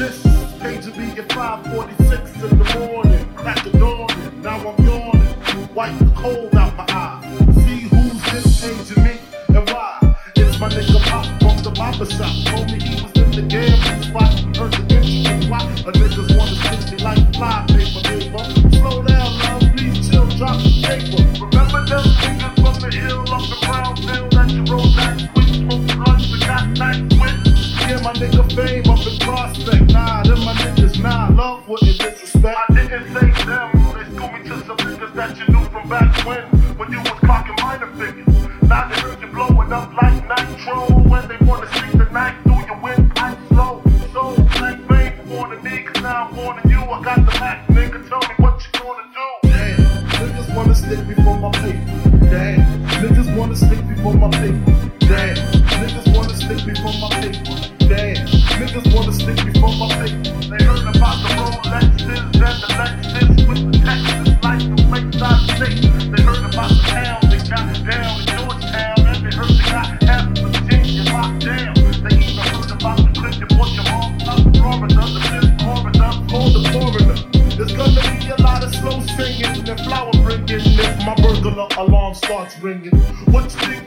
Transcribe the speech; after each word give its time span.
This 0.00 0.22
came 0.62 0.80
to 0.80 0.90
me 0.98 1.10
at 1.18 1.28
5:46 1.28 2.50
in 2.50 2.58
the 2.58 2.64
morning, 2.78 3.28
after 3.36 3.70
dawning. 3.72 4.40
Now 4.40 4.56
I'm 4.56 4.82
yawning, 4.82 5.74
wipe 5.74 5.98
the 5.98 6.10
cold 6.16 6.54
out 6.54 6.74
my 6.74 6.86
eye. 6.88 7.20
See 7.66 7.80
who's 7.80 8.22
this 8.32 8.46
page 8.62 8.88
to 8.88 9.00
me 9.02 9.20
and 9.48 9.68
why? 9.68 10.16
It's 10.36 10.58
my 10.58 10.70
nigga 10.70 11.00
Pop 11.04 11.26
from 11.42 11.62
the 11.62 11.70
Papa 11.72 12.06
shop. 12.16 12.32
Told 12.46 12.72
me 12.72 12.80
he 12.80 13.02
was 13.02 13.12
in 13.12 13.30
the 13.30 13.42
gambling 13.42 14.02
spot. 14.08 14.32
Heard 14.56 14.72
the 14.72 14.84
bitch 14.88 15.50
why 15.50 15.60
a 15.60 15.92
niggas 15.92 16.34
wanna 16.34 16.56
stick 16.56 16.92
me 16.92 17.04
like 17.04 17.34
fly 17.34 17.66
paper, 17.68 18.00
paper. 18.08 18.44
Slow 18.78 19.02
down, 19.02 19.30
love, 19.44 19.64
please 19.76 20.08
chill, 20.08 20.24
drop 20.40 20.56
the 20.64 20.72
paper. 20.80 21.20
Remember 21.44 21.84
them 21.84 22.06
niggas 22.24 22.56
from 22.56 22.76
the 22.80 22.90
hill, 22.96 23.20
on 23.36 23.42
the 23.52 23.58
brown 23.66 23.96
field 23.96 24.32
that 24.32 24.48
you 24.48 24.64
rolled 24.64 24.96
back, 24.96 25.18
sweet, 25.34 25.56
smoke, 25.60 26.08
lunch, 26.08 26.32
and 26.32 26.40
got 26.40 26.68
nice 26.78 27.09
my 28.02 28.12
nigga 28.14 28.44
fame 28.54 28.88
up 28.90 29.06
in 29.06 29.18
prospect. 29.18 29.92
Nah, 29.92 30.22
them 30.22 30.40
my 30.40 30.54
niggas, 30.54 31.00
nah, 31.00 31.28
love 31.28 31.68
wouldn't 31.68 31.98
disrespect. 31.98 32.58
I 32.68 32.74
didn't 32.74 33.06
say 33.12 33.44
them, 33.44 33.70
they 33.94 34.04
schooled 34.14 34.32
me 34.32 34.48
to 34.48 34.56
some 34.64 34.76
niggas 34.78 35.14
that 35.14 35.36
you 35.38 35.46
knew 35.52 35.64
from 35.66 35.88
back 35.88 36.24
when, 36.26 36.42
when 36.78 36.90
you 36.92 36.98
was 36.98 37.18
clocking 37.20 37.60
minor 37.62 37.90
figures. 37.98 38.26
Now 38.62 38.88
they 38.88 39.00
heard 39.00 39.20
you 39.20 39.26
blowing 39.28 39.72
up 39.72 39.92
like 39.94 40.22
nitro, 40.28 40.86
when 41.08 41.28
they 41.28 41.36
wanna 41.44 41.66
sleep 41.74 41.92
the 41.92 42.08
night 42.12 42.36
through 42.44 42.64
your 42.66 42.80
windpipe 42.80 43.38
slow. 43.48 43.82
So, 44.12 44.34
black 44.58 44.78
fame 44.88 45.28
warning 45.28 45.62
me, 45.62 45.82
cause 45.82 46.02
now 46.02 46.28
I'm 46.28 46.36
warning 46.36 46.70
you, 46.70 46.80
I 46.80 47.02
got 47.02 47.18
the 47.26 47.32
back, 47.32 47.66
nigga, 47.68 48.08
tell 48.08 48.20
me 48.20 48.34
what 48.38 48.62
you 48.64 48.80
gonna 48.80 49.04
do. 49.12 49.48
Damn, 49.48 50.08
niggas 50.08 50.56
wanna 50.56 50.74
stick 50.74 51.06
me 51.06 51.14
for 51.14 51.36
my 51.36 51.50
paper. 51.52 52.18
Damn, 52.30 52.86
niggas 53.02 53.36
wanna 53.36 53.56
stick 53.56 53.84
me 53.84 53.94
for 54.02 54.14
my 54.14 54.30
paper. 54.30 54.90
Damn, 55.00 55.36
niggas 55.82 56.16
wanna 56.16 56.34
stick 56.34 56.66
me 56.66 56.74
for 56.74 56.92
my 56.98 57.08
paper 57.20 57.49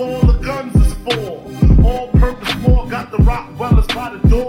all 0.00 0.20
the 0.20 0.38
guns 0.38 0.74
is 0.76 0.94
for? 0.94 1.84
All 1.84 2.08
purpose 2.08 2.54
war 2.64 2.86
got 2.88 3.10
the 3.10 3.18
Rockwellers 3.18 3.86
by 3.88 4.16
the 4.16 4.28
door. 4.28 4.47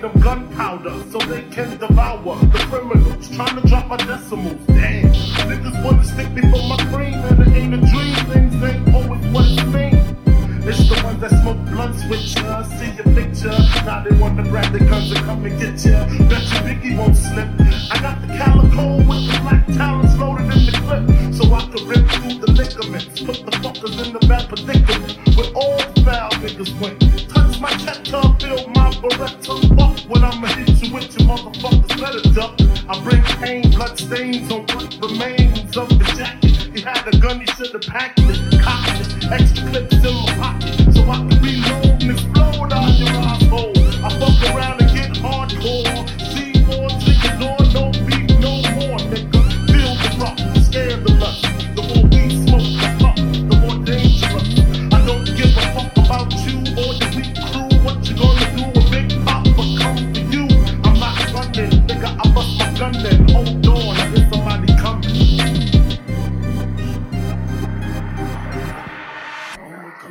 Feed 0.00 0.12
them 0.12 0.20
gunpowder 0.22 1.04
so 1.10 1.18
they 1.18 1.42
can 1.50 1.76
devour 1.76 2.36
the 2.38 2.58
criminals 2.70 3.28
trying 3.36 3.60
to 3.60 3.68
drop 3.68 3.86
my 3.86 3.96
decimals. 3.98 4.56
Damn, 4.66 5.12
niggas 5.12 5.84
wanna 5.84 6.04
stick 6.04 6.30
me 6.30 6.40
for 6.42 6.62
my 6.68 6.76
cream 6.90 7.14
and 7.14 7.40
it 7.40 7.48
ain't 7.48 7.74
a 7.74 7.76
dream. 7.76 8.14
Things 8.32 8.62
ain't 8.62 8.94
always 8.94 9.26
what 9.28 9.44
it 9.44 9.58
seems. 9.72 10.66
It's 10.66 10.88
the 10.88 11.04
ones 11.04 11.20
that 11.20 11.30
smoke 11.42 11.58
blunts 11.68 12.02
with 12.08 12.34
ya, 12.34 12.62
see 12.62 12.92
your 12.92 13.12
picture. 13.14 13.56
Now 13.84 14.02
they 14.02 14.16
want 14.16 14.38
to 14.38 14.42
grab 14.44 14.72
their 14.72 14.88
guns 14.88 15.10
and 15.10 15.20
come 15.20 15.44
and 15.44 15.58
get 15.60 15.84
ya. 15.84 16.06
Bet 16.28 16.44
you 16.48 16.60
Biggie 16.64 16.96
won't 16.96 17.16
slip. 17.16 17.48
I 17.92 18.00
got 18.00 18.20
the 18.22 18.28
calico 18.38 18.96
with 19.04 19.26
the 19.28 19.38
black 19.42 19.66
talons 19.66 20.18
loaded 20.18 20.48
in 20.56 20.64
the 20.64 20.72
clip, 20.80 21.34
so 21.34 21.52
I 21.52 21.60
can 21.68 21.86
rip 21.86 22.08
through 22.08 22.38
the 22.40 22.52
ligaments. 22.52 23.20
Put 23.20 23.44
the 23.44 23.52
fuckers 23.60 24.06
in 24.06 24.12
the 24.14 24.20
bad 24.26 24.48
predicament. 24.48 25.18
With 25.36 25.52
all 25.54 25.78
foul 26.04 26.30
niggas 26.40 26.80
went. 26.80 27.19
Better 32.10 32.32
duck. 32.32 32.54
I 32.88 33.00
bring 33.02 33.22
pain, 33.22 33.70
blood 33.70 33.98
stains 33.98 34.50
on 34.50 34.62
what 34.62 34.98
remains 35.00 35.76
of 35.76 35.88
the 35.88 36.04
jacket. 36.16 36.56
He 36.74 36.80
had 36.80 37.06
a 37.06 37.16
gun, 37.18 37.40
he 37.40 37.46
should've 37.46 37.82
packed 37.82 38.20
it, 38.20 38.60
cocked 38.60 39.00
it. 39.00 39.30
Extra 39.30 39.70
clips 39.70 39.94
in 39.94 40.14
my 40.14 40.34
pocket, 40.36 40.94
so 40.94 41.02
I 41.08 41.28
can 41.28 41.39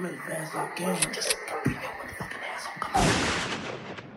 really 0.09 0.21
fast 0.21 0.55
off 0.55 0.75
camera. 0.75 1.13
Just 1.13 1.35
complete 1.47 1.77
that 1.81 1.93
motherfucking 1.99 2.43
asshole. 2.55 2.73
Come 2.79 2.95
on. 2.95 4.08